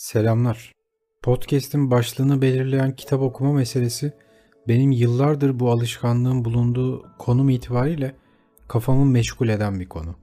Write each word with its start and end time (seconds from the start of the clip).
Selamlar. 0.00 0.72
Podcast'in 1.22 1.90
başlığını 1.90 2.42
belirleyen 2.42 2.96
kitap 2.96 3.22
okuma 3.22 3.52
meselesi 3.52 4.12
benim 4.68 4.90
yıllardır 4.90 5.60
bu 5.60 5.70
alışkanlığın 5.70 6.44
bulunduğu 6.44 7.06
konum 7.18 7.50
itibariyle 7.50 8.14
kafamı 8.68 9.04
meşgul 9.04 9.48
eden 9.48 9.80
bir 9.80 9.88
konu. 9.88 10.14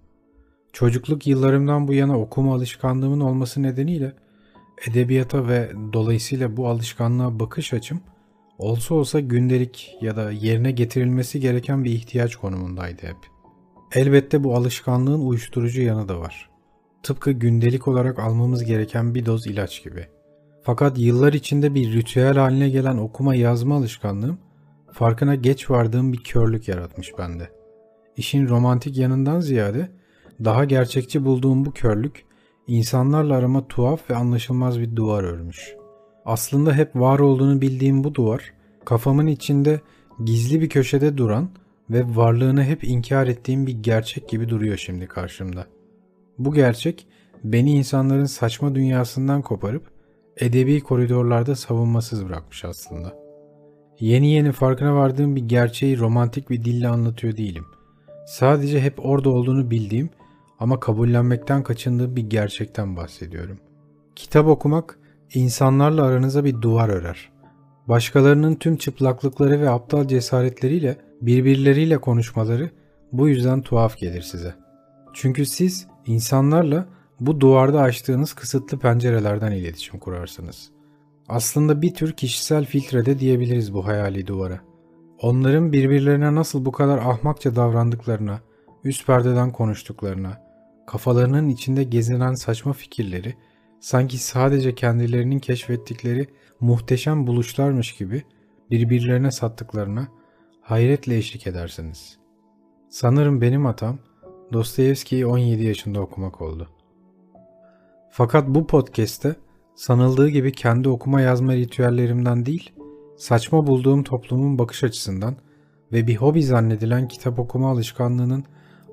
Çocukluk 0.73 1.27
yıllarımdan 1.27 1.87
bu 1.87 1.93
yana 1.93 2.19
okuma 2.19 2.55
alışkanlığımın 2.55 3.19
olması 3.19 3.63
nedeniyle 3.63 4.13
edebiyata 4.87 5.47
ve 5.47 5.71
dolayısıyla 5.93 6.57
bu 6.57 6.67
alışkanlığa 6.67 7.39
bakış 7.39 7.73
açım 7.73 8.01
olsa 8.57 8.95
olsa 8.95 9.19
gündelik 9.19 9.97
ya 10.01 10.15
da 10.15 10.31
yerine 10.31 10.71
getirilmesi 10.71 11.39
gereken 11.39 11.83
bir 11.83 11.91
ihtiyaç 11.91 12.35
konumundaydı 12.35 13.07
hep. 13.07 13.17
Elbette 13.93 14.43
bu 14.43 14.55
alışkanlığın 14.55 15.27
uyuşturucu 15.27 15.81
yanı 15.81 16.09
da 16.09 16.19
var. 16.19 16.56
Tıpkı 17.03 17.31
gündelik 17.31 17.87
olarak 17.87 18.19
almamız 18.19 18.63
gereken 18.63 19.15
bir 19.15 19.25
doz 19.25 19.47
ilaç 19.47 19.83
gibi. 19.83 20.07
Fakat 20.61 20.97
yıllar 20.97 21.33
içinde 21.33 21.75
bir 21.75 21.93
ritüel 21.93 22.37
haline 22.37 22.69
gelen 22.69 22.97
okuma 22.97 23.35
yazma 23.35 23.75
alışkanlığım 23.75 24.37
farkına 24.91 25.35
geç 25.35 25.69
vardığım 25.69 26.13
bir 26.13 26.23
körlük 26.23 26.67
yaratmış 26.67 27.11
bende. 27.17 27.49
İşin 28.17 28.47
romantik 28.47 28.97
yanından 28.97 29.39
ziyade 29.39 29.89
daha 30.43 30.65
gerçekçi 30.65 31.25
bulduğum 31.25 31.65
bu 31.65 31.71
körlük 31.71 32.25
insanlarla 32.67 33.35
arama 33.35 33.67
tuhaf 33.67 34.09
ve 34.09 34.15
anlaşılmaz 34.15 34.79
bir 34.79 34.95
duvar 34.95 35.23
örmüş. 35.23 35.75
Aslında 36.25 36.73
hep 36.73 36.95
var 36.95 37.19
olduğunu 37.19 37.61
bildiğim 37.61 38.03
bu 38.03 38.15
duvar 38.15 38.53
kafamın 38.85 39.27
içinde 39.27 39.81
gizli 40.23 40.61
bir 40.61 40.69
köşede 40.69 41.17
duran 41.17 41.49
ve 41.89 42.15
varlığını 42.15 42.63
hep 42.63 42.83
inkar 42.83 43.27
ettiğim 43.27 43.67
bir 43.67 43.83
gerçek 43.83 44.29
gibi 44.29 44.49
duruyor 44.49 44.77
şimdi 44.77 45.07
karşımda. 45.07 45.65
Bu 46.39 46.53
gerçek 46.53 47.07
beni 47.43 47.71
insanların 47.71 48.25
saçma 48.25 48.75
dünyasından 48.75 49.41
koparıp 49.41 49.91
edebi 50.37 50.81
koridorlarda 50.81 51.55
savunmasız 51.55 52.25
bırakmış 52.25 52.65
aslında. 52.65 53.15
Yeni 53.99 54.31
yeni 54.31 54.51
farkına 54.51 54.95
vardığım 54.95 55.35
bir 55.35 55.41
gerçeği 55.41 55.99
romantik 55.99 56.49
bir 56.49 56.65
dille 56.65 56.87
anlatıyor 56.87 57.37
değilim. 57.37 57.65
Sadece 58.27 58.81
hep 58.81 59.05
orada 59.05 59.29
olduğunu 59.29 59.71
bildiğim 59.71 60.09
ama 60.59 60.79
kabullenmekten 60.79 61.63
kaçındığım 61.63 62.15
bir 62.15 62.29
gerçekten 62.29 62.97
bahsediyorum. 62.97 63.59
Kitap 64.15 64.47
okumak 64.47 64.99
insanlarla 65.33 66.03
aranıza 66.03 66.45
bir 66.45 66.61
duvar 66.61 66.89
örer. 66.89 67.29
Başkalarının 67.87 68.55
tüm 68.55 68.77
çıplaklıkları 68.77 69.61
ve 69.61 69.69
aptal 69.69 70.07
cesaretleriyle 70.07 70.97
birbirleriyle 71.21 71.97
konuşmaları 71.97 72.69
bu 73.11 73.29
yüzden 73.29 73.61
tuhaf 73.61 73.97
gelir 73.97 74.21
size. 74.21 74.66
Çünkü 75.19 75.45
siz 75.45 75.87
insanlarla 76.05 76.87
bu 77.19 77.41
duvarda 77.41 77.81
açtığınız 77.81 78.33
kısıtlı 78.33 78.79
pencerelerden 78.79 79.51
iletişim 79.51 79.99
kurarsınız. 79.99 80.71
Aslında 81.27 81.81
bir 81.81 81.93
tür 81.93 82.11
kişisel 82.11 82.65
filtrede 82.65 83.19
diyebiliriz 83.19 83.73
bu 83.73 83.87
hayali 83.87 84.27
duvara. 84.27 84.59
Onların 85.21 85.71
birbirlerine 85.71 86.35
nasıl 86.35 86.65
bu 86.65 86.71
kadar 86.71 86.97
ahmakça 86.97 87.55
davrandıklarına, 87.55 88.39
üst 88.83 89.07
perdeden 89.07 89.51
konuştuklarına, 89.51 90.41
kafalarının 90.87 91.49
içinde 91.49 91.83
gezinen 91.83 92.33
saçma 92.33 92.73
fikirleri 92.73 93.35
sanki 93.79 94.17
sadece 94.17 94.75
kendilerinin 94.75 95.39
keşfettikleri 95.39 96.27
muhteşem 96.59 97.27
buluşlarmış 97.27 97.95
gibi 97.95 98.23
birbirlerine 98.71 99.31
sattıklarına 99.31 100.07
hayretle 100.61 101.17
eşlik 101.17 101.47
edersiniz. 101.47 102.17
Sanırım 102.89 103.41
benim 103.41 103.65
hatam 103.65 103.99
Dostoyevski'yi 104.53 105.25
17 105.25 105.63
yaşında 105.63 106.01
okumak 106.01 106.41
oldu. 106.41 106.69
Fakat 108.09 108.47
bu 108.47 108.67
podcast'te 108.67 109.35
sanıldığı 109.75 110.29
gibi 110.29 110.51
kendi 110.51 110.89
okuma 110.89 111.21
yazma 111.21 111.53
ritüellerimden 111.53 112.45
değil, 112.45 112.71
saçma 113.17 113.67
bulduğum 113.67 114.03
toplumun 114.03 114.59
bakış 114.59 114.83
açısından 114.83 115.35
ve 115.91 116.07
bir 116.07 116.15
hobi 116.15 116.43
zannedilen 116.43 117.07
kitap 117.07 117.39
okuma 117.39 117.71
alışkanlığının 117.71 118.43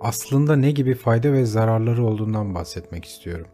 aslında 0.01 0.57
ne 0.57 0.71
gibi 0.71 0.95
fayda 0.95 1.33
ve 1.33 1.47
zararları 1.47 2.07
olduğundan 2.07 2.55
bahsetmek 2.55 3.05
istiyorum. 3.05 3.47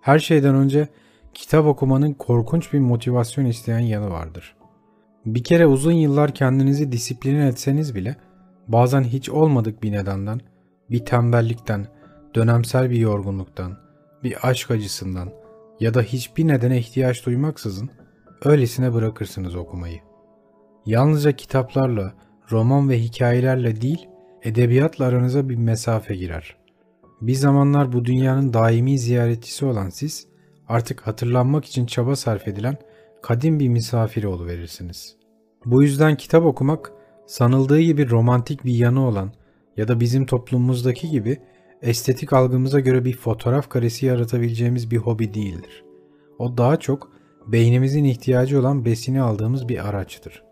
Her 0.00 0.18
şeyden 0.18 0.54
önce 0.54 0.88
kitap 1.34 1.66
okumanın 1.66 2.12
korkunç 2.12 2.72
bir 2.72 2.80
motivasyon 2.80 3.44
isteyen 3.44 3.78
yanı 3.78 4.10
vardır. 4.10 4.56
Bir 5.26 5.44
kere 5.44 5.66
uzun 5.66 5.92
yıllar 5.92 6.34
kendinizi 6.34 6.92
disipline 6.92 7.46
etseniz 7.46 7.94
bile 7.94 8.16
bazen 8.68 9.02
hiç 9.02 9.30
olmadık 9.30 9.82
bir 9.82 9.92
nedenden, 9.92 10.40
bir 10.90 11.04
tembellikten, 11.04 11.86
dönemsel 12.34 12.90
bir 12.90 12.98
yorgunluktan, 12.98 13.78
bir 14.22 14.48
aşk 14.48 14.70
acısından 14.70 15.32
ya 15.80 15.94
da 15.94 16.02
hiçbir 16.02 16.48
nedene 16.48 16.78
ihtiyaç 16.78 17.26
duymaksızın 17.26 17.90
öylesine 18.44 18.94
bırakırsınız 18.94 19.56
okumayı. 19.56 20.00
Yalnızca 20.86 21.32
kitaplarla, 21.32 22.14
roman 22.50 22.88
ve 22.88 22.98
hikayelerle 22.98 23.80
değil, 23.80 24.08
edebiyatla 24.42 25.04
aranıza 25.04 25.48
bir 25.48 25.56
mesafe 25.56 26.16
girer. 26.16 26.56
Bir 27.20 27.34
zamanlar 27.34 27.92
bu 27.92 28.04
dünyanın 28.04 28.52
daimi 28.52 28.98
ziyaretçisi 28.98 29.66
olan 29.66 29.88
siz, 29.88 30.28
artık 30.68 31.06
hatırlanmak 31.06 31.64
için 31.64 31.86
çaba 31.86 32.16
sarf 32.16 32.48
edilen 32.48 32.76
kadim 33.22 33.60
bir 33.60 33.68
misafiri 33.68 34.28
verirsiniz. 34.46 35.16
Bu 35.64 35.82
yüzden 35.82 36.16
kitap 36.16 36.44
okumak, 36.44 36.92
sanıldığı 37.26 37.80
gibi 37.80 38.10
romantik 38.10 38.64
bir 38.64 38.74
yanı 38.74 39.06
olan 39.06 39.32
ya 39.76 39.88
da 39.88 40.00
bizim 40.00 40.26
toplumumuzdaki 40.26 41.10
gibi 41.10 41.38
estetik 41.82 42.32
algımıza 42.32 42.80
göre 42.80 43.04
bir 43.04 43.16
fotoğraf 43.16 43.68
karesi 43.68 44.06
yaratabileceğimiz 44.06 44.90
bir 44.90 44.96
hobi 44.96 45.34
değildir. 45.34 45.84
O 46.38 46.56
daha 46.56 46.76
çok 46.76 47.10
beynimizin 47.46 48.04
ihtiyacı 48.04 48.60
olan 48.60 48.84
besini 48.84 49.22
aldığımız 49.22 49.68
bir 49.68 49.88
araçtır. 49.88 50.42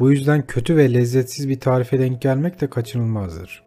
Bu 0.00 0.12
yüzden 0.12 0.46
kötü 0.46 0.76
ve 0.76 0.94
lezzetsiz 0.94 1.48
bir 1.48 1.60
tarife 1.60 1.98
denk 1.98 2.22
gelmek 2.22 2.60
de 2.60 2.70
kaçınılmazdır. 2.70 3.64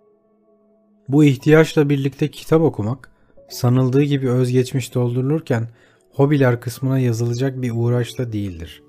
Bu 1.07 1.23
ihtiyaçla 1.23 1.89
birlikte 1.89 2.31
kitap 2.31 2.61
okumak, 2.61 3.11
sanıldığı 3.49 4.03
gibi 4.03 4.29
özgeçmiş 4.29 4.95
doldurulurken 4.95 5.67
hobiler 6.11 6.61
kısmına 6.61 6.99
yazılacak 6.99 7.61
bir 7.61 7.71
uğraşla 7.75 8.33
değildir. 8.33 8.83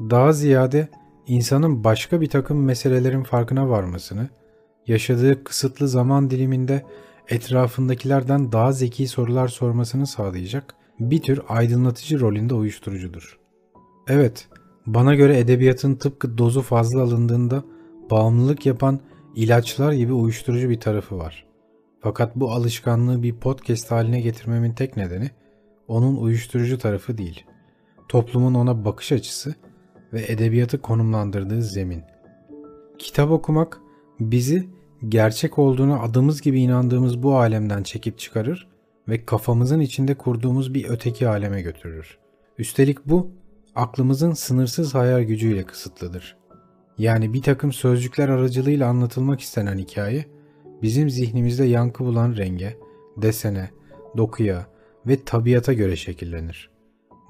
Daha 0.00 0.32
ziyade 0.32 0.88
insanın 1.26 1.84
başka 1.84 2.20
bir 2.20 2.28
takım 2.28 2.64
meselelerin 2.64 3.22
farkına 3.22 3.68
varmasını, 3.68 4.28
yaşadığı 4.86 5.44
kısıtlı 5.44 5.88
zaman 5.88 6.30
diliminde 6.30 6.82
etrafındakilerden 7.28 8.52
daha 8.52 8.72
zeki 8.72 9.08
sorular 9.08 9.48
sormasını 9.48 10.06
sağlayacak 10.06 10.74
bir 11.00 11.22
tür 11.22 11.40
aydınlatıcı 11.48 12.20
rolünde 12.20 12.54
uyuşturucudur. 12.54 13.38
Evet, 14.08 14.48
bana 14.86 15.14
göre 15.14 15.38
edebiyatın 15.38 15.94
tıpkı 15.94 16.38
dozu 16.38 16.62
fazla 16.62 17.02
alındığında 17.02 17.64
bağımlılık 18.10 18.66
yapan 18.66 19.00
ilaçlar 19.34 19.92
gibi 19.92 20.12
uyuşturucu 20.12 20.70
bir 20.70 20.80
tarafı 20.80 21.18
var. 21.18 21.46
Fakat 22.00 22.36
bu 22.36 22.52
alışkanlığı 22.52 23.22
bir 23.22 23.34
podcast 23.34 23.90
haline 23.90 24.20
getirmemin 24.20 24.72
tek 24.72 24.96
nedeni 24.96 25.30
onun 25.88 26.16
uyuşturucu 26.16 26.78
tarafı 26.78 27.18
değil. 27.18 27.44
Toplumun 28.08 28.54
ona 28.54 28.84
bakış 28.84 29.12
açısı 29.12 29.54
ve 30.12 30.24
edebiyatı 30.28 30.80
konumlandırdığı 30.80 31.62
zemin. 31.62 32.02
Kitap 32.98 33.30
okumak 33.30 33.80
bizi 34.20 34.68
gerçek 35.08 35.58
olduğuna 35.58 36.00
adımız 36.00 36.40
gibi 36.40 36.60
inandığımız 36.60 37.22
bu 37.22 37.36
alemden 37.36 37.82
çekip 37.82 38.18
çıkarır 38.18 38.68
ve 39.08 39.24
kafamızın 39.24 39.80
içinde 39.80 40.14
kurduğumuz 40.14 40.74
bir 40.74 40.88
öteki 40.88 41.28
aleme 41.28 41.62
götürür. 41.62 42.18
Üstelik 42.58 43.06
bu 43.06 43.30
aklımızın 43.74 44.32
sınırsız 44.32 44.94
hayal 44.94 45.22
gücüyle 45.22 45.62
kısıtlıdır. 45.62 46.36
Yani 46.98 47.32
bir 47.32 47.42
takım 47.42 47.72
sözcükler 47.72 48.28
aracılığıyla 48.28 48.88
anlatılmak 48.88 49.40
istenen 49.40 49.78
hikaye 49.78 50.26
bizim 50.82 51.10
zihnimizde 51.10 51.64
yankı 51.64 52.04
bulan 52.04 52.36
renge, 52.36 52.76
desene, 53.16 53.70
dokuya 54.16 54.66
ve 55.06 55.24
tabiata 55.24 55.72
göre 55.72 55.96
şekillenir. 55.96 56.70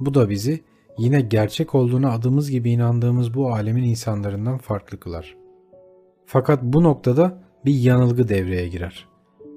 Bu 0.01 0.15
da 0.15 0.31
bizi 0.31 0.65
yine 0.99 1.21
gerçek 1.21 1.75
olduğuna 1.75 2.13
adımız 2.13 2.51
gibi 2.51 2.71
inandığımız 2.71 3.35
bu 3.35 3.53
alemin 3.53 3.85
insanlarından 3.85 4.59
farklı 4.59 5.01
kılar. 5.01 5.44
Fakat 6.27 6.63
bu 6.63 6.83
noktada 6.83 7.39
bir 7.65 7.75
yanılgı 7.75 8.29
devreye 8.29 8.69
girer. 8.69 9.09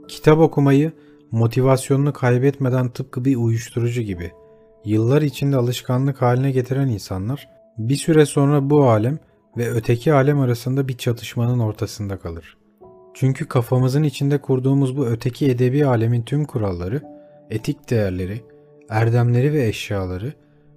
Kitap 0.08 0.40
okumayı 0.40 0.92
motivasyonunu 1.32 2.14
kaybetmeden 2.14 2.90
tıpkı 2.90 3.26
bir 3.26 3.36
uyuşturucu 3.36 4.02
gibi 4.02 4.32
yıllar 4.86 5.22
içinde 5.22 5.58
alışkanlık 5.58 6.22
haline 6.22 6.52
getiren 6.52 6.88
insanlar 6.88 7.50
bir 7.78 7.96
süre 7.96 8.26
sonra 8.26 8.70
bu 8.70 8.90
alem 8.90 9.20
ve 9.58 9.70
öteki 9.70 10.14
alem 10.14 10.40
arasında 10.40 10.88
bir 10.88 10.98
çatışmanın 10.98 11.60
ortasında 11.60 12.18
kalır. 12.18 12.58
Çünkü 13.14 13.48
kafamızın 13.48 14.04
içinde 14.04 14.38
kurduğumuz 14.38 14.98
bu 14.98 15.08
öteki 15.08 15.52
edebi 15.52 15.86
alemin 15.86 16.22
tüm 16.22 16.46
kuralları, 16.46 17.02
etik 17.50 17.90
değerleri, 17.90 18.42
erdemleri 18.90 19.54
ve 19.54 19.68
eşyaları 19.68 20.34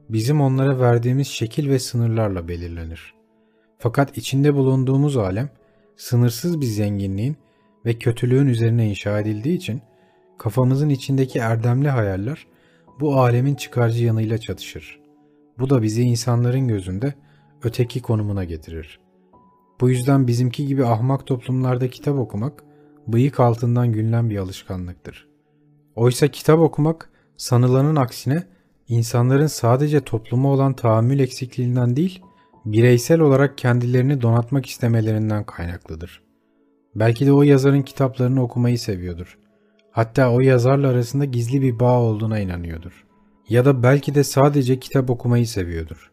bizim 0.08 0.40
onlara 0.40 0.80
verdiğimiz 0.80 1.26
şekil 1.26 1.70
ve 1.70 1.78
sınırlarla 1.78 2.48
belirlenir. 2.48 3.14
Fakat 3.78 4.18
içinde 4.18 4.54
bulunduğumuz 4.54 5.16
alem 5.16 5.50
sınırsız 5.96 6.60
bir 6.60 6.66
zenginliğin 6.66 7.36
ve 7.86 7.98
kötülüğün 7.98 8.46
üzerine 8.46 8.88
inşa 8.88 9.20
edildiği 9.20 9.56
için 9.56 9.82
kafamızın 10.38 10.88
içindeki 10.88 11.38
erdemli 11.38 11.88
hayaller 11.88 12.46
bu 13.00 13.20
alemin 13.20 13.54
çıkarcı 13.54 14.04
yanıyla 14.04 14.38
çatışır. 14.38 15.00
Bu 15.58 15.70
da 15.70 15.82
bizi 15.82 16.02
insanların 16.02 16.68
gözünde 16.68 17.14
öteki 17.62 18.02
konumuna 18.02 18.44
getirir. 18.44 19.00
Bu 19.80 19.90
yüzden 19.90 20.26
bizimki 20.26 20.66
gibi 20.66 20.86
ahmak 20.86 21.26
toplumlarda 21.26 21.90
kitap 21.90 22.18
okumak 22.18 22.64
bıyık 23.06 23.40
altından 23.40 23.92
gülünen 23.92 24.30
bir 24.30 24.36
alışkanlıktır. 24.36 25.28
Oysa 25.96 26.28
kitap 26.28 26.58
okumak 26.58 27.10
sanılanın 27.36 27.96
aksine 27.96 28.44
insanların 28.88 29.46
sadece 29.46 30.00
topluma 30.00 30.48
olan 30.48 30.72
tahammül 30.72 31.20
eksikliğinden 31.20 31.96
değil, 31.96 32.22
bireysel 32.64 33.20
olarak 33.20 33.58
kendilerini 33.58 34.22
donatmak 34.22 34.66
istemelerinden 34.66 35.44
kaynaklıdır. 35.44 36.22
Belki 36.94 37.26
de 37.26 37.32
o 37.32 37.42
yazarın 37.42 37.82
kitaplarını 37.82 38.42
okumayı 38.42 38.78
seviyordur. 38.78 39.38
Hatta 39.90 40.32
o 40.32 40.40
yazarla 40.40 40.88
arasında 40.88 41.24
gizli 41.24 41.62
bir 41.62 41.80
bağ 41.80 42.00
olduğuna 42.00 42.38
inanıyordur. 42.38 43.06
Ya 43.48 43.64
da 43.64 43.82
belki 43.82 44.14
de 44.14 44.24
sadece 44.24 44.80
kitap 44.80 45.10
okumayı 45.10 45.46
seviyordur. 45.46 46.10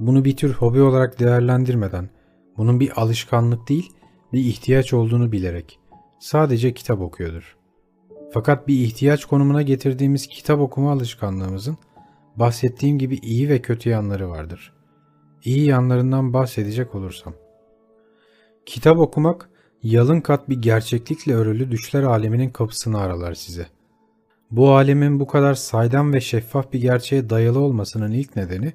Bunu 0.00 0.24
bir 0.24 0.36
tür 0.36 0.54
hobi 0.54 0.80
olarak 0.80 1.20
değerlendirmeden, 1.20 2.08
bunun 2.56 2.80
bir 2.80 3.00
alışkanlık 3.00 3.68
değil, 3.68 3.92
bir 4.32 4.40
ihtiyaç 4.40 4.92
olduğunu 4.92 5.32
bilerek 5.32 5.78
sadece 6.18 6.74
kitap 6.74 7.00
okuyordur. 7.00 7.56
Fakat 8.32 8.68
bir 8.68 8.74
ihtiyaç 8.74 9.24
konumuna 9.24 9.62
getirdiğimiz 9.62 10.26
kitap 10.26 10.60
okuma 10.60 10.92
alışkanlığımızın 10.92 11.76
bahsettiğim 12.36 12.98
gibi 12.98 13.16
iyi 13.16 13.48
ve 13.48 13.62
kötü 13.62 13.88
yanları 13.90 14.30
vardır. 14.30 14.72
İyi 15.44 15.64
yanlarından 15.64 16.32
bahsedecek 16.32 16.94
olursam. 16.94 17.34
Kitap 18.66 18.98
okumak 18.98 19.48
yalın 19.82 20.20
kat 20.20 20.48
bir 20.48 20.62
gerçeklikle 20.62 21.34
örülü 21.34 21.70
düşler 21.70 22.02
aleminin 22.02 22.50
kapısını 22.50 22.98
aralar 22.98 23.34
size. 23.34 23.66
Bu 24.50 24.70
alemin 24.74 25.20
bu 25.20 25.26
kadar 25.26 25.54
saydam 25.54 26.12
ve 26.12 26.20
şeffaf 26.20 26.72
bir 26.72 26.80
gerçeğe 26.80 27.30
dayalı 27.30 27.58
olmasının 27.58 28.12
ilk 28.12 28.36
nedeni 28.36 28.72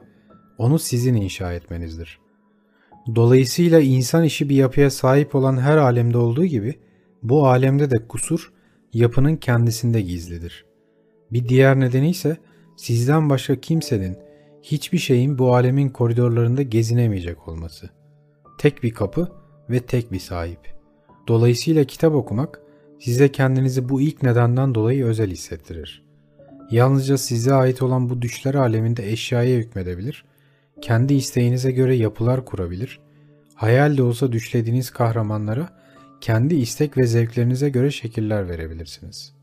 onu 0.58 0.80
sizin 0.80 1.14
inşa 1.14 1.54
etmenizdir. 1.54 2.19
Dolayısıyla 3.16 3.80
insan 3.80 4.24
işi 4.24 4.50
bir 4.50 4.56
yapıya 4.56 4.92
sahip 4.92 5.36
olan 5.36 5.58
her 5.58 5.78
alemde 5.78 6.18
olduğu 6.18 6.46
gibi 6.46 6.75
bu 7.24 7.48
alemde 7.48 7.92
de 7.92 8.08
kusur 8.08 8.54
yapının 8.94 9.36
kendisinde 9.36 10.02
gizlidir. 10.02 10.66
Bir 11.31 11.50
diğer 11.50 11.80
nedeni 11.80 12.10
ise 12.10 12.38
sizden 12.75 13.30
başka 13.30 13.56
kimsenin, 13.56 14.18
hiçbir 14.62 14.98
şeyin 14.98 15.38
bu 15.38 15.56
alemin 15.56 15.89
koridorlarında 15.89 16.62
gezinemeyecek 16.62 17.48
olması. 17.48 17.89
Tek 18.57 18.83
bir 18.83 18.92
kapı 18.92 19.31
ve 19.69 19.80
tek 19.80 20.12
bir 20.12 20.19
sahip. 20.19 20.59
Dolayısıyla 21.27 21.83
kitap 21.83 22.15
okumak 22.15 22.62
size 23.00 23.31
kendinizi 23.31 23.89
bu 23.89 24.01
ilk 24.01 24.24
nedenden 24.24 24.75
dolayı 24.75 25.06
özel 25.06 25.31
hissettirir. 25.31 26.04
Yalnızca 26.71 27.18
size 27.18 27.54
ait 27.54 27.81
olan 27.81 28.09
bu 28.09 28.21
düşler 28.21 28.56
aleminde 28.56 29.12
eşyaya 29.12 29.57
hükmedebilir, 29.57 30.25
kendi 30.81 31.13
isteğinize 31.13 31.71
göre 31.71 31.95
yapılar 31.95 32.45
kurabilir, 32.45 33.00
hayal 33.56 33.98
de 33.98 34.03
olsa 34.03 34.31
düşlediğiniz 34.31 34.89
kahramanlara 34.89 35.69
kendi 36.21 36.56
istek 36.56 36.98
ve 36.98 37.07
zevklerinize 37.07 37.69
göre 37.69 37.92
şekiller 37.92 38.50
verebilirsiniz. 38.50 39.33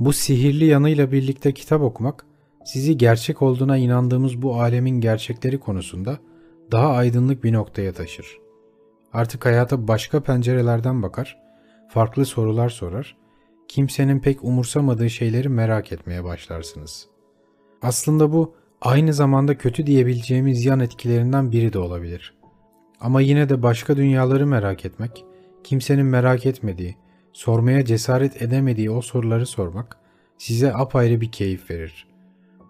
Bu 0.00 0.12
sihirli 0.12 0.64
yanıyla 0.64 1.12
birlikte 1.12 1.54
kitap 1.54 1.82
okumak, 1.82 2.26
sizi 2.66 2.98
gerçek 2.98 3.42
olduğuna 3.42 3.76
inandığımız 3.76 4.42
bu 4.42 4.60
alemin 4.60 5.00
gerçekleri 5.00 5.60
konusunda 5.60 6.18
daha 6.72 6.90
aydınlık 6.90 7.44
bir 7.44 7.52
noktaya 7.52 7.92
taşır. 7.92 8.38
Artık 9.12 9.46
hayata 9.46 9.88
başka 9.88 10.22
pencerelerden 10.22 11.02
bakar, 11.02 11.38
farklı 11.88 12.24
sorular 12.24 12.68
sorar, 12.68 13.16
kimsenin 13.68 14.20
pek 14.20 14.44
umursamadığı 14.44 15.10
şeyleri 15.10 15.48
merak 15.48 15.92
etmeye 15.92 16.24
başlarsınız. 16.24 17.06
Aslında 17.82 18.32
bu 18.32 18.54
aynı 18.80 19.12
zamanda 19.12 19.58
kötü 19.58 19.86
diyebileceğimiz 19.86 20.64
yan 20.64 20.80
etkilerinden 20.80 21.52
biri 21.52 21.72
de 21.72 21.78
olabilir. 21.78 22.34
Ama 23.00 23.20
yine 23.20 23.48
de 23.48 23.62
başka 23.62 23.96
dünyaları 23.96 24.46
merak 24.46 24.84
etmek, 24.84 25.24
kimsenin 25.64 26.06
merak 26.06 26.46
etmediği, 26.46 26.96
sormaya 27.32 27.84
cesaret 27.84 28.42
edemediği 28.42 28.90
o 28.90 29.00
soruları 29.00 29.46
sormak 29.46 29.98
size 30.38 30.74
apayrı 30.74 31.20
bir 31.20 31.32
keyif 31.32 31.70
verir. 31.70 32.15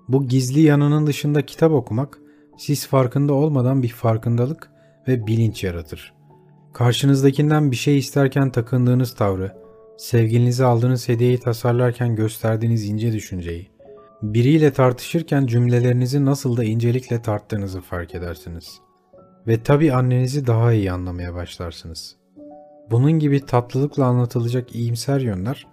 Bu 0.09 0.29
gizli 0.29 0.61
yanının 0.61 1.07
dışında 1.07 1.47
kitap 1.47 1.73
okumak 1.73 2.19
siz 2.59 2.87
farkında 2.87 3.33
olmadan 3.33 3.83
bir 3.83 3.89
farkındalık 3.89 4.71
ve 5.09 5.27
bilinç 5.27 5.65
yaratır. 5.65 6.15
Karşınızdakinden 6.73 7.71
bir 7.71 7.77
şey 7.77 7.99
isterken 7.99 8.51
takındığınız 8.51 9.15
tavrı, 9.15 9.57
sevgilinize 9.99 10.65
aldığınız 10.65 11.09
hediyeyi 11.09 11.39
tasarlarken 11.41 12.17
gösterdiğiniz 12.17 12.85
ince 12.85 13.13
düşünceyi, 13.13 13.71
biriyle 14.23 14.73
tartışırken 14.73 15.47
cümlelerinizi 15.47 16.25
nasıl 16.25 16.57
da 16.57 16.65
incelikle 16.65 17.23
tarttığınızı 17.23 17.81
fark 17.81 18.15
edersiniz. 18.15 18.81
Ve 19.47 19.63
tabi 19.63 19.93
annenizi 19.93 20.47
daha 20.47 20.73
iyi 20.73 20.93
anlamaya 20.93 21.35
başlarsınız. 21.35 22.17
Bunun 22.91 23.13
gibi 23.13 23.47
tatlılıkla 23.47 24.05
anlatılacak 24.05 24.75
iyimser 24.75 25.21
yönler, 25.21 25.67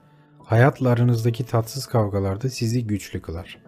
hayatla 0.44 0.90
aranızdaki 0.90 1.46
tatsız 1.46 1.86
kavgalarda 1.86 2.50
sizi 2.50 2.88
güçlü 2.88 3.22
kılar. 3.22 3.63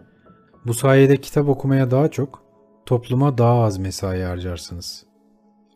Bu 0.66 0.74
sayede 0.74 1.16
kitap 1.16 1.48
okumaya 1.48 1.90
daha 1.90 2.10
çok, 2.10 2.42
topluma 2.86 3.38
daha 3.38 3.62
az 3.62 3.78
mesai 3.78 4.22
harcarsınız. 4.22 5.06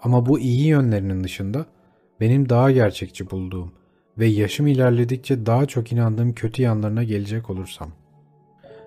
Ama 0.00 0.26
bu 0.26 0.38
iyi 0.38 0.66
yönlerinin 0.66 1.25
dışında 1.25 1.66
benim 2.20 2.48
daha 2.48 2.70
gerçekçi 2.70 3.31
bulduğum 3.31 3.72
ve 4.19 4.26
yaşım 4.26 4.66
ilerledikçe 4.66 5.46
daha 5.46 5.66
çok 5.66 5.92
inandığım 5.92 6.34
kötü 6.34 6.62
yanlarına 6.62 7.04
gelecek 7.04 7.50
olursam. 7.50 7.90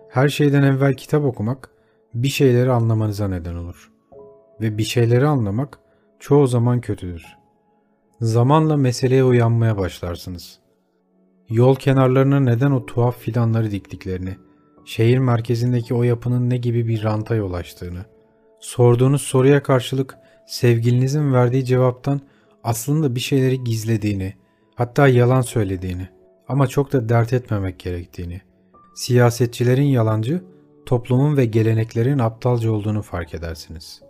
Her 0.09 0.29
şeyden 0.29 0.63
evvel 0.63 0.93
kitap 0.93 1.25
okumak 1.25 1.69
bir 2.13 2.27
şeyleri 2.27 2.71
anlamanıza 2.71 3.27
neden 3.27 3.55
olur. 3.55 3.91
Ve 4.61 4.77
bir 4.77 4.83
şeyleri 4.83 5.27
anlamak 5.27 5.79
çoğu 6.19 6.47
zaman 6.47 6.81
kötüdür. 6.81 7.37
Zamanla 8.21 8.77
meseleye 8.77 9.23
uyanmaya 9.23 9.77
başlarsınız. 9.77 10.59
Yol 11.49 11.75
kenarlarına 11.75 12.39
neden 12.39 12.71
o 12.71 12.85
tuhaf 12.85 13.17
fidanları 13.17 13.71
diktiklerini, 13.71 14.37
şehir 14.85 15.17
merkezindeki 15.17 15.93
o 15.93 16.03
yapının 16.03 16.49
ne 16.49 16.57
gibi 16.57 16.87
bir 16.87 17.03
ranta 17.03 17.35
yol 17.35 17.53
açtığını, 17.53 18.05
sorduğunuz 18.59 19.21
soruya 19.21 19.63
karşılık 19.63 20.17
sevgilinizin 20.47 21.33
verdiği 21.33 21.65
cevaptan 21.65 22.21
aslında 22.63 23.15
bir 23.15 23.19
şeyleri 23.19 23.63
gizlediğini, 23.63 24.33
hatta 24.75 25.07
yalan 25.07 25.41
söylediğini 25.41 26.07
ama 26.47 26.67
çok 26.67 26.93
da 26.93 27.09
dert 27.09 27.33
etmemek 27.33 27.79
gerektiğini, 27.79 28.41
siyasetçilerin 28.95 29.83
yalancı, 29.83 30.43
toplumun 30.85 31.37
ve 31.37 31.45
geleneklerin 31.45 32.19
aptalca 32.19 32.71
olduğunu 32.71 33.01
fark 33.01 33.33
edersiniz. 33.33 34.01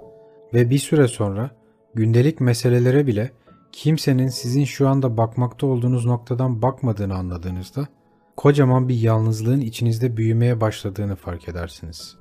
Ve 0.53 0.69
bir 0.69 0.79
süre 0.79 1.07
sonra 1.07 1.51
gündelik 1.95 2.41
meselelere 2.41 3.07
bile 3.07 3.31
kimsenin 3.71 4.27
sizin 4.27 4.63
şu 4.63 4.87
anda 4.87 5.17
bakmakta 5.17 5.67
olduğunuz 5.67 6.05
noktadan 6.05 6.61
bakmadığını 6.61 7.15
anladığınızda 7.15 7.87
kocaman 8.37 8.89
bir 8.89 8.95
yalnızlığın 8.95 9.61
içinizde 9.61 10.17
büyümeye 10.17 10.61
başladığını 10.61 11.15
fark 11.15 11.49
edersiniz. 11.49 12.17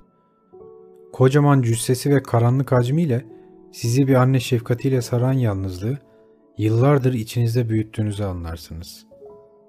Kocaman 1.13 1.63
cüssesi 1.63 2.15
ve 2.15 2.23
karanlık 2.23 2.73
hacmiyle 2.73 3.27
sizi 3.73 4.09
bir 4.09 4.15
anne 4.15 4.41
şefkatiyle 4.41 5.03
saran 5.03 5.33
yalnızlığı 5.33 5.99
yıllardır 6.59 7.13
içinizde 7.13 7.69
büyüttüğünüzü 7.69 8.25
anlarsınız. 8.25 9.07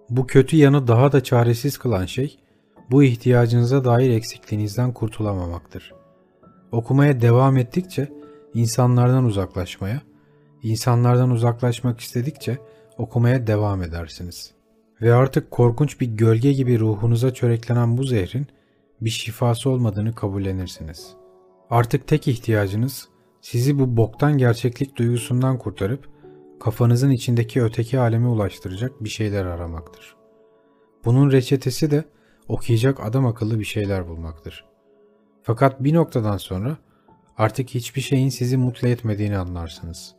Bu 0.09 0.27
kötü 0.27 0.55
yanı 0.57 0.87
daha 0.87 1.11
da 1.11 1.23
çaresiz 1.23 1.77
kılan 1.77 2.05
şey 2.05 2.39
bu 2.91 3.03
ihtiyacınıza 3.03 3.85
dair 3.85 4.09
eksikliğinizden 4.09 4.93
kurtulamamaktır. 4.93 5.93
Okumaya 6.71 7.21
devam 7.21 7.57
ettikçe 7.57 8.11
insanlardan 8.53 9.23
uzaklaşmaya, 9.23 10.01
insanlardan 10.63 11.29
uzaklaşmak 11.29 11.99
istedikçe 11.99 12.57
okumaya 12.97 13.47
devam 13.47 13.83
edersiniz. 13.83 14.52
Ve 15.03 15.13
artık 15.13 15.51
korkunç 15.51 16.01
bir 16.01 16.07
gölge 16.07 16.53
gibi 16.53 16.79
ruhunuza 16.79 17.33
çöreklenen 17.33 17.97
bu 17.97 18.03
zehrin 18.03 18.47
bir 19.01 19.09
şifası 19.09 19.69
olmadığını 19.69 20.15
kabullenirsiniz. 20.15 21.13
Artık 21.69 22.07
tek 22.07 22.27
ihtiyacınız 22.27 23.09
sizi 23.41 23.79
bu 23.79 23.97
boktan 23.97 24.37
gerçeklik 24.37 24.95
duygusundan 24.95 25.57
kurtarıp 25.57 26.09
kafanızın 26.59 27.09
içindeki 27.09 27.63
öteki 27.63 27.99
aleme 27.99 28.27
ulaştıracak 28.27 29.03
bir 29.03 29.09
şeyler 29.09 29.45
aramaktır. 29.45 30.15
Bunun 31.05 31.31
reçetesi 31.31 31.91
de 31.91 32.03
okuyacak 32.47 32.99
adam 33.05 33.25
akıllı 33.25 33.59
bir 33.59 33.65
şeyler 33.65 34.07
bulmaktır. 34.07 34.65
Fakat 35.41 35.83
bir 35.83 35.93
noktadan 35.93 36.37
sonra 36.37 36.77
artık 37.37 37.69
hiçbir 37.69 38.01
şeyin 38.01 38.29
sizi 38.29 38.57
mutlu 38.57 38.87
etmediğini 38.87 39.37
anlarsınız. 39.37 40.15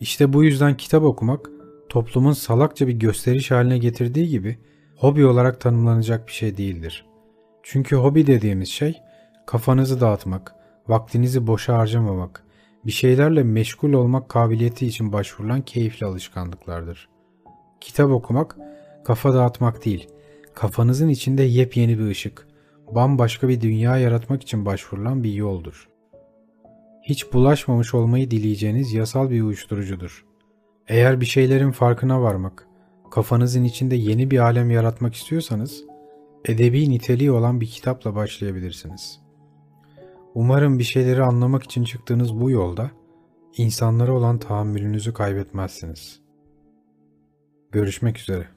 İşte 0.00 0.32
bu 0.32 0.44
yüzden 0.44 0.76
kitap 0.76 1.02
okumak 1.02 1.53
toplumun 1.94 2.32
salakça 2.32 2.88
bir 2.88 2.92
gösteriş 2.92 3.50
haline 3.50 3.78
getirdiği 3.78 4.28
gibi 4.28 4.58
hobi 4.96 5.26
olarak 5.26 5.60
tanımlanacak 5.60 6.26
bir 6.26 6.32
şey 6.32 6.56
değildir. 6.56 7.06
Çünkü 7.62 7.96
hobi 7.96 8.26
dediğimiz 8.26 8.68
şey 8.68 9.00
kafanızı 9.46 10.00
dağıtmak, 10.00 10.54
vaktinizi 10.88 11.46
boşa 11.46 11.78
harcamamak, 11.78 12.44
bir 12.86 12.92
şeylerle 12.92 13.42
meşgul 13.42 13.92
olmak 13.92 14.28
kabiliyeti 14.28 14.86
için 14.86 15.12
başvurulan 15.12 15.62
keyifli 15.62 16.06
alışkanlıklardır. 16.06 17.08
Kitap 17.80 18.10
okumak, 18.10 18.56
kafa 19.04 19.34
dağıtmak 19.34 19.84
değil, 19.84 20.08
kafanızın 20.54 21.08
içinde 21.08 21.42
yepyeni 21.42 21.98
bir 21.98 22.06
ışık, 22.06 22.48
bambaşka 22.94 23.48
bir 23.48 23.60
dünya 23.60 23.98
yaratmak 23.98 24.42
için 24.42 24.66
başvurulan 24.66 25.24
bir 25.24 25.32
yoldur. 25.32 25.88
Hiç 27.02 27.32
bulaşmamış 27.32 27.94
olmayı 27.94 28.30
dileyeceğiniz 28.30 28.94
yasal 28.94 29.30
bir 29.30 29.42
uyuşturucudur. 29.42 30.33
Eğer 30.88 31.20
bir 31.20 31.26
şeylerin 31.26 31.70
farkına 31.70 32.22
varmak, 32.22 32.68
kafanızın 33.10 33.64
içinde 33.64 33.96
yeni 33.96 34.30
bir 34.30 34.38
alem 34.38 34.70
yaratmak 34.70 35.14
istiyorsanız, 35.14 35.84
edebi 36.44 36.90
niteliği 36.90 37.30
olan 37.30 37.60
bir 37.60 37.66
kitapla 37.66 38.14
başlayabilirsiniz. 38.14 39.20
Umarım 40.34 40.78
bir 40.78 40.84
şeyleri 40.84 41.22
anlamak 41.22 41.62
için 41.62 41.84
çıktığınız 41.84 42.40
bu 42.40 42.50
yolda 42.50 42.90
insanlara 43.56 44.12
olan 44.12 44.38
tahammülünüzü 44.38 45.12
kaybetmezsiniz. 45.12 46.20
Görüşmek 47.72 48.18
üzere. 48.18 48.48